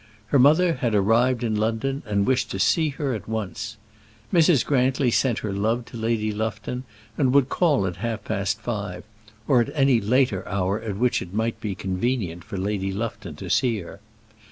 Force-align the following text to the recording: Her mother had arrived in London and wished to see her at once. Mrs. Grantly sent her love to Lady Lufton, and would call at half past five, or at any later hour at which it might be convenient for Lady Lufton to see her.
Her 0.29 0.39
mother 0.39 0.73
had 0.77 0.95
arrived 0.95 1.43
in 1.43 1.53
London 1.55 2.01
and 2.07 2.25
wished 2.25 2.49
to 2.49 2.57
see 2.57 2.89
her 2.89 3.13
at 3.13 3.27
once. 3.29 3.77
Mrs. 4.33 4.65
Grantly 4.65 5.11
sent 5.11 5.37
her 5.45 5.53
love 5.53 5.85
to 5.85 5.95
Lady 5.95 6.31
Lufton, 6.31 6.85
and 7.19 7.31
would 7.35 7.49
call 7.49 7.85
at 7.85 7.97
half 7.97 8.23
past 8.23 8.59
five, 8.59 9.03
or 9.47 9.61
at 9.61 9.69
any 9.75 10.01
later 10.01 10.43
hour 10.47 10.81
at 10.81 10.97
which 10.97 11.21
it 11.21 11.35
might 11.35 11.61
be 11.61 11.75
convenient 11.75 12.43
for 12.43 12.57
Lady 12.57 12.91
Lufton 12.91 13.35
to 13.35 13.47
see 13.47 13.79
her. 13.81 13.99